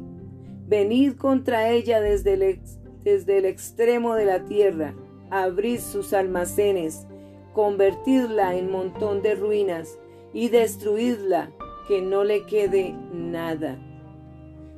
Venid 0.65 1.17
contra 1.17 1.69
ella 1.69 1.99
desde 1.99 2.35
el, 2.35 2.61
desde 3.03 3.39
el 3.39 3.43
extremo 3.43 4.15
de 4.15 4.23
la 4.23 4.45
tierra, 4.45 4.95
abrid 5.29 5.81
sus 5.81 6.13
almacenes, 6.13 7.05
convertidla 7.51 8.55
en 8.55 8.71
montón 8.71 9.21
de 9.21 9.35
ruinas 9.35 9.99
y 10.33 10.47
destruidla, 10.47 11.51
que 11.89 12.01
no 12.01 12.23
le 12.23 12.45
quede 12.45 12.95
nada. 13.11 13.77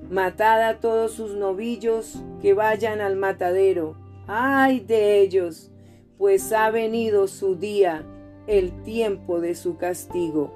Matad 0.10 0.62
a 0.64 0.80
todos 0.80 1.14
sus 1.14 1.36
novillos 1.36 2.24
que 2.42 2.54
vayan 2.54 3.02
al 3.02 3.16
matadero. 3.16 3.96
¡Ay 4.28 4.80
de 4.80 5.20
ellos! 5.20 5.72
Pues 6.18 6.52
ha 6.52 6.70
venido 6.72 7.28
su 7.28 7.56
día, 7.56 8.04
el 8.48 8.84
tiempo 8.84 9.40
de 9.40 9.56
su 9.56 9.78
castigo 9.78 10.52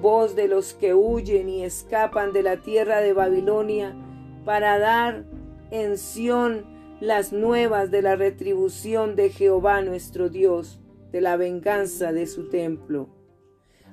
voz 0.00 0.34
de 0.34 0.48
los 0.48 0.72
que 0.74 0.94
huyen 0.94 1.48
y 1.48 1.62
escapan 1.62 2.32
de 2.32 2.42
la 2.42 2.56
tierra 2.62 3.00
de 3.00 3.12
Babilonia, 3.12 3.94
para 4.44 4.78
dar 4.78 5.24
en 5.70 5.98
Sión 5.98 6.64
las 7.00 7.32
nuevas 7.32 7.90
de 7.90 8.02
la 8.02 8.16
retribución 8.16 9.14
de 9.16 9.30
Jehová 9.30 9.82
nuestro 9.82 10.28
Dios, 10.28 10.80
de 11.12 11.20
la 11.20 11.36
venganza 11.36 12.12
de 12.12 12.26
su 12.26 12.48
templo. 12.48 13.08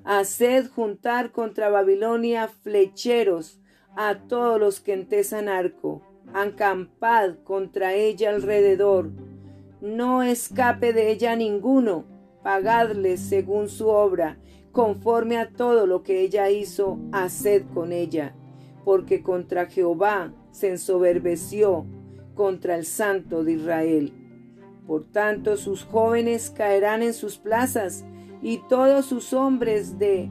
Haced 0.04 0.70
juntar 0.70 1.32
contra 1.32 1.70
Babilonia 1.70 2.48
flecheros 2.48 3.60
a 4.00 4.20
todos 4.28 4.60
los 4.60 4.80
que 4.80 4.94
entesan 4.94 5.50
arco, 5.50 6.04
acampad 6.32 7.38
contra 7.44 7.96
ella 7.96 8.30
alrededor, 8.30 9.10
no 9.82 10.22
escape 10.22 10.94
de 10.94 11.10
ella 11.10 11.36
ninguno, 11.36 12.06
pagadle 12.44 13.18
según 13.18 13.70
su 13.70 13.88
obra, 13.88 14.38
conforme 14.72 15.38
a 15.38 15.50
todo 15.50 15.88
lo 15.88 16.04
que 16.04 16.22
ella 16.22 16.52
hizo, 16.52 17.00
haced 17.12 17.64
con 17.74 17.92
ella, 17.92 18.36
porque 18.86 19.24
contra 19.24 19.66
Jehová 19.66 20.32
se 20.52 20.70
ensoberbeció 20.70 21.88
contra 22.36 22.76
el 22.76 22.86
Santo 22.86 23.44
de 23.44 23.54
Israel. 23.54 24.14
Por 24.86 25.06
tanto, 25.06 25.58
sus 25.58 25.84
jóvenes 25.84 26.52
caerán 26.52 27.02
en 27.02 27.16
sus 27.16 27.40
plazas, 27.40 28.06
y 28.44 28.60
todos 28.70 29.08
sus 29.08 29.34
hombres 29.34 29.98
de 29.98 30.30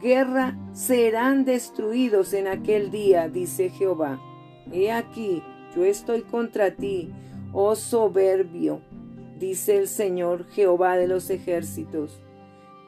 guerra 0.00 0.56
serán 0.72 1.44
destruidos 1.44 2.32
en 2.32 2.46
aquel 2.48 2.90
día, 2.90 3.28
dice 3.28 3.70
Jehová. 3.70 4.20
He 4.72 4.90
aquí, 4.90 5.42
yo 5.74 5.84
estoy 5.84 6.22
contra 6.22 6.74
ti, 6.74 7.10
oh 7.52 7.74
soberbio, 7.76 8.80
dice 9.38 9.78
el 9.78 9.88
Señor 9.88 10.46
Jehová 10.50 10.96
de 10.96 11.08
los 11.08 11.30
ejércitos 11.30 12.20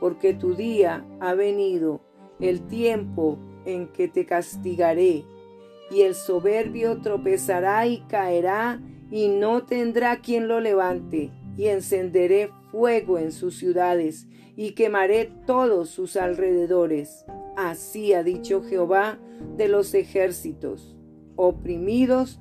porque 0.01 0.35
tu 0.35 0.55
día 0.55 1.05
ha 1.21 1.35
venido, 1.35 2.01
el 2.41 2.67
tiempo 2.67 3.39
en 3.65 3.89
que 3.89 4.09
te 4.09 4.27
castigaré, 4.27 5.25
y 5.91 6.03
el 6.03 6.15
soberbio 6.15 7.01
tropezará 7.01 7.87
y 7.87 8.01
caerá, 8.09 8.81
y 9.11 9.29
no 9.29 9.65
tendrá 9.65 10.21
quien 10.21 10.49
lo 10.49 10.61
levante, 10.61 11.31
y 11.57 11.67
encenderé 11.67 12.51
fuego 12.71 13.19
en 13.19 13.33
sus 13.33 13.57
ciudades, 13.57 14.27
y 14.57 14.73
quemaré 14.73 15.31
todos 15.47 15.91
sus 15.91 16.17
alrededores. 16.17 17.25
Así 17.57 18.13
ha 18.15 18.23
dicho 18.23 18.63
Jehová 18.63 19.19
de 19.57 19.69
los 19.69 19.95
ejércitos. 19.95 20.97
Oprimidos 21.37 22.41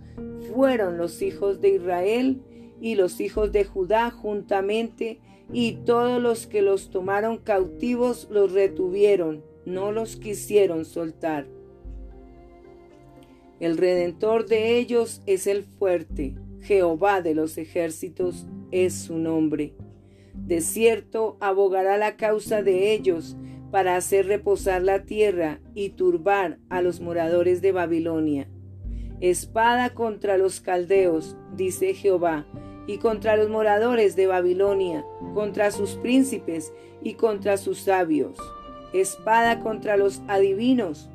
fueron 0.53 0.97
los 0.97 1.21
hijos 1.21 1.59
de 1.61 1.69
Israel 1.75 2.41
y 2.79 2.95
los 2.95 3.19
hijos 3.19 3.51
de 3.51 3.65
Judá 3.65 4.11
juntamente, 4.11 5.19
y 5.53 5.73
todos 5.85 6.21
los 6.21 6.47
que 6.47 6.61
los 6.61 6.89
tomaron 6.89 7.37
cautivos 7.37 8.27
los 8.31 8.51
retuvieron, 8.51 9.43
no 9.65 9.91
los 9.91 10.15
quisieron 10.15 10.85
soltar. 10.85 11.47
El 13.59 13.77
redentor 13.77 14.47
de 14.47 14.77
ellos 14.77 15.21
es 15.25 15.47
el 15.47 15.63
fuerte, 15.63 16.35
Jehová 16.61 17.21
de 17.21 17.35
los 17.35 17.57
ejércitos 17.57 18.47
es 18.71 18.95
su 18.95 19.17
nombre. 19.17 19.73
De 20.35 20.61
cierto 20.61 21.37
abogará 21.39 21.97
la 21.97 22.17
causa 22.17 22.61
de 22.61 22.93
ellos 22.93 23.35
para 23.71 23.95
hacer 23.95 24.27
reposar 24.27 24.83
la 24.83 25.03
tierra 25.03 25.59
y 25.73 25.89
turbar 25.89 26.59
a 26.69 26.81
los 26.81 27.01
moradores 27.01 27.61
de 27.61 27.71
Babilonia. 27.71 28.47
Espada 29.21 29.89
contra 29.91 30.37
los 30.37 30.61
caldeos, 30.61 31.35
dice 31.55 31.93
Jehová, 31.93 32.45
y 32.87 32.97
contra 32.99 33.35
los 33.37 33.49
moradores 33.49 34.15
de 34.15 34.27
Babilonia, 34.27 35.05
contra 35.33 35.71
sus 35.71 35.91
príncipes 35.95 36.71
y 37.03 37.15
contra 37.15 37.57
sus 37.57 37.79
sabios. 37.79 38.37
Espada 38.93 39.59
contra 39.61 39.97
los 39.97 40.21
adivinos, 40.27 41.09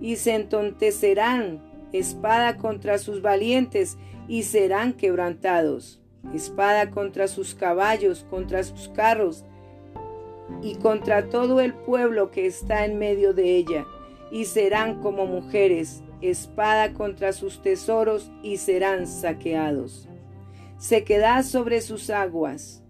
y 0.00 0.16
se 0.16 0.34
entontecerán, 0.34 1.62
espada 1.92 2.56
contra 2.56 2.98
sus 2.98 3.22
valientes, 3.22 3.96
y 4.26 4.42
serán 4.42 4.94
quebrantados. 4.94 6.03
Espada 6.32 6.90
contra 6.90 7.28
sus 7.28 7.54
caballos, 7.54 8.24
contra 8.30 8.62
sus 8.62 8.88
carros, 8.88 9.44
y 10.62 10.76
contra 10.76 11.28
todo 11.28 11.60
el 11.60 11.74
pueblo 11.74 12.30
que 12.30 12.46
está 12.46 12.84
en 12.84 12.98
medio 12.98 13.34
de 13.34 13.56
ella, 13.56 13.86
y 14.30 14.44
serán 14.46 15.00
como 15.00 15.26
mujeres, 15.26 16.02
espada 16.20 16.92
contra 16.92 17.32
sus 17.32 17.60
tesoros, 17.62 18.30
y 18.42 18.56
serán 18.56 19.06
saqueados 19.06 20.08
sequedad 20.84 21.42
sobre 21.44 21.80
sus 21.80 22.10
aguas, 22.10 22.82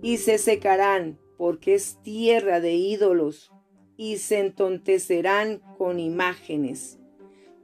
y 0.00 0.18
se 0.18 0.38
secarán, 0.38 1.18
porque 1.36 1.74
es 1.74 2.00
tierra 2.02 2.60
de 2.60 2.74
ídolos, 2.74 3.50
y 3.96 4.18
se 4.18 4.38
entontecerán 4.38 5.60
con 5.76 5.98
imágenes. 5.98 7.00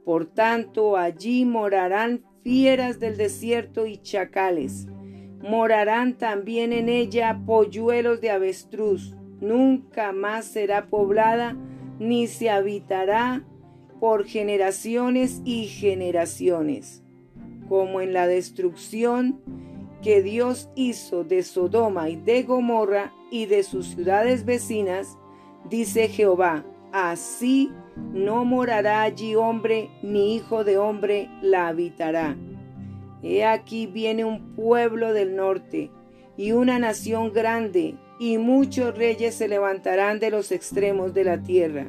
Por 0.03 0.25
tanto, 0.25 0.97
allí 0.97 1.45
morarán 1.45 2.25
fieras 2.47 3.01
del 3.01 3.17
desierto 3.17 3.87
y 3.87 3.97
chacales. 3.97 4.87
Morarán 5.41 6.17
también 6.17 6.71
en 6.71 6.87
ella 6.87 7.41
polluelos 7.45 8.21
de 8.21 8.29
avestruz. 8.29 9.17
Nunca 9.41 10.13
más 10.13 10.45
será 10.45 10.85
poblada, 10.87 11.57
ni 11.99 12.25
se 12.27 12.49
habitará 12.49 13.43
por 13.99 14.23
generaciones 14.23 15.41
y 15.43 15.65
generaciones 15.65 17.03
como 17.67 17.99
en 17.99 18.13
la 18.13 18.27
destrucción 18.27 19.41
que 20.01 20.23
Dios 20.23 20.69
hizo 20.73 21.25
de 21.25 21.43
Sodoma 21.43 22.07
y 22.07 22.15
de 22.15 22.43
Gomorra 22.43 23.11
y 23.29 23.47
de 23.47 23.63
sus 23.63 23.87
ciudades 23.87 24.45
vecinas, 24.45 25.17
dice 25.69 26.07
Jehová, 26.07 26.63
así 26.93 27.73
no 28.13 28.45
morará 28.45 29.01
allí 29.03 29.35
hombre, 29.35 29.89
ni 30.01 30.35
hijo 30.35 30.63
de 30.63 30.77
hombre 30.77 31.29
la 31.41 31.67
habitará. 31.67 32.35
He 33.21 33.45
aquí 33.45 33.87
viene 33.87 34.25
un 34.25 34.55
pueblo 34.55 35.13
del 35.13 35.35
norte 35.35 35.91
y 36.35 36.51
una 36.51 36.79
nación 36.79 37.33
grande, 37.33 37.95
y 38.19 38.37
muchos 38.37 38.97
reyes 38.97 39.35
se 39.35 39.47
levantarán 39.47 40.19
de 40.19 40.31
los 40.31 40.51
extremos 40.51 41.13
de 41.13 41.23
la 41.23 41.41
tierra. 41.41 41.87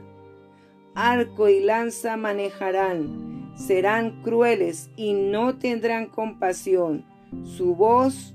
Arco 0.95 1.49
y 1.49 1.61
lanza 1.61 2.17
manejarán, 2.17 3.53
serán 3.57 4.23
crueles 4.23 4.91
y 4.97 5.13
no 5.13 5.59
tendrán 5.59 6.07
compasión. 6.07 7.05
Su 7.45 7.75
voz 7.75 8.35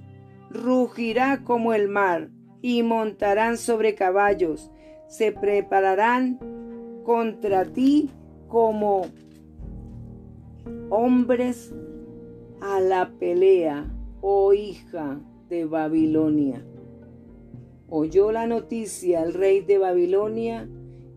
rugirá 0.50 1.44
como 1.44 1.74
el 1.74 1.88
mar 1.88 2.30
y 2.62 2.84
montarán 2.84 3.58
sobre 3.58 3.96
caballos. 3.96 4.72
Se 5.08 5.32
prepararán 5.32 6.40
contra 7.04 7.66
ti 7.66 8.10
como 8.48 9.08
hombres 10.90 11.74
a 12.62 12.80
la 12.80 13.12
pelea, 13.20 13.92
oh 14.22 14.54
hija 14.54 15.20
de 15.50 15.66
Babilonia. 15.66 16.66
Oyó 17.90 18.32
la 18.32 18.48
noticia 18.48 19.22
el 19.24 19.34
rey 19.34 19.62
de 19.62 19.78
Babilonia 19.78 20.68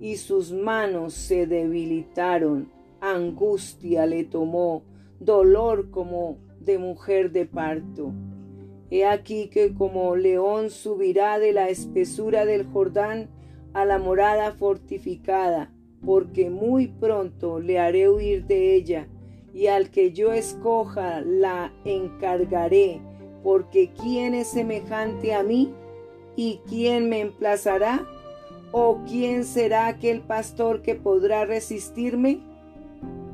y 0.00 0.16
sus 0.16 0.52
manos 0.52 1.14
se 1.14 1.46
debilitaron 1.46 2.70
angustia 3.00 4.06
le 4.06 4.24
tomó, 4.24 4.82
dolor 5.20 5.90
como 5.90 6.38
de 6.60 6.78
mujer 6.78 7.30
de 7.30 7.46
parto. 7.46 8.12
He 8.90 9.04
aquí 9.04 9.48
que 9.48 9.74
como 9.74 10.16
león 10.16 10.70
subirá 10.70 11.38
de 11.38 11.52
la 11.52 11.68
espesura 11.68 12.44
del 12.44 12.66
Jordán 12.66 13.28
a 13.74 13.84
la 13.84 13.98
morada 13.98 14.52
fortificada, 14.52 15.72
porque 16.06 16.48
muy 16.50 16.86
pronto 16.86 17.58
le 17.58 17.80
haré 17.80 18.08
huir 18.08 18.46
de 18.46 18.76
ella, 18.76 19.08
y 19.52 19.66
al 19.66 19.90
que 19.90 20.12
yo 20.12 20.32
escoja 20.32 21.20
la 21.20 21.72
encargaré, 21.84 23.00
porque 23.42 23.90
¿quién 23.90 24.34
es 24.34 24.46
semejante 24.46 25.34
a 25.34 25.42
mí? 25.42 25.74
¿Y 26.36 26.60
quién 26.68 27.08
me 27.08 27.20
emplazará? 27.20 28.06
¿O 28.70 29.00
quién 29.06 29.44
será 29.44 29.88
aquel 29.88 30.20
pastor 30.20 30.82
que 30.82 30.94
podrá 30.94 31.44
resistirme? 31.44 32.40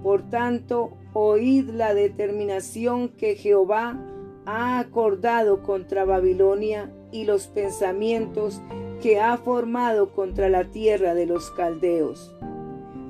Por 0.03 0.23
tanto, 0.31 0.93
oíd 1.13 1.69
la 1.69 1.93
determinación 1.93 3.11
que 3.11 3.37
Jehová 3.37 4.01
ha 4.47 4.79
acordado 4.79 5.63
contra 5.63 6.05
Babilonia 6.05 6.91
y 7.11 7.25
los 7.25 7.49
pensamientos 7.49 8.63
que 9.03 9.21
ha 9.21 9.37
formado 9.37 10.13
contra 10.13 10.49
la 10.49 10.71
tierra 10.71 11.15
de 11.15 11.27
los 11.27 11.51
caldeos. 11.51 12.35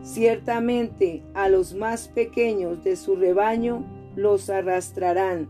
Ciertamente 0.03 1.23
a 1.35 1.49
los 1.49 1.75
más 1.75 2.09
pequeños 2.09 2.83
de 2.83 2.97
su 2.97 3.15
rebaño 3.15 3.85
los 4.17 4.51
arrastrarán 4.51 5.49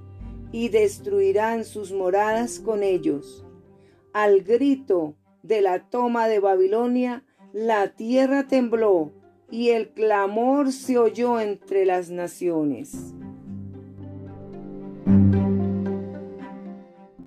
y 0.52 0.68
destruirán 0.68 1.64
sus 1.64 1.92
moradas 1.92 2.60
con 2.60 2.82
ellos. 2.82 3.44
Al 4.12 4.42
grito 4.42 5.16
de 5.42 5.62
la 5.62 5.88
toma 5.88 6.28
de 6.28 6.38
Babilonia, 6.38 7.24
la 7.52 7.94
tierra 7.94 8.46
tembló 8.46 9.12
y 9.50 9.70
el 9.70 9.90
clamor 9.90 10.72
se 10.72 10.98
oyó 10.98 11.40
entre 11.40 11.86
las 11.86 12.10
naciones. 12.10 13.14